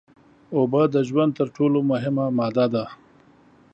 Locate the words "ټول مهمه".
1.55-2.25